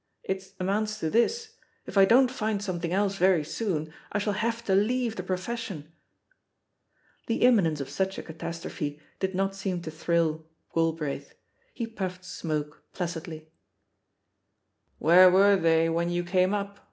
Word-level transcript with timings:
It 0.23 0.53
amounts 0.59 0.99
to 1.01 1.11
this, 1.11 1.57
if 1.85 1.95
I 1.95 2.05
don't 2.05 2.31
find 2.31 2.59
something 2.59 2.91
else 2.91 3.19
ffHE 3.19 3.37
POSITION 3.37 3.37
OP 3.37 3.37
PEGGY 3.37 3.53
HARPER 3.53 3.53
7. 3.53 3.69
very 3.69 3.89
soon, 3.91 3.93
I 4.13 4.17
shall 4.17 4.33
have 4.33 4.65
to 4.65 4.73
leave 4.73 5.15
the 5.15 5.21
profession!" 5.21 5.91
The 7.27 7.35
imminence 7.43 7.79
of 7.81 7.89
such 7.91 8.17
a 8.17 8.23
catastrophe 8.23 8.99
did 9.19 9.35
not 9.35 9.53
seem 9.53 9.83
to 9.83 9.91
thrill 9.91 10.47
Galbraith; 10.73 11.35
he 11.75 11.85
puffed 11.85 12.25
smoke 12.25 12.81
placidly. 12.93 13.51
"Where 14.97 15.29
were 15.29 15.55
they 15.55 15.87
when 15.87 16.09
you 16.09 16.23
came 16.23 16.55
up?" 16.55 16.79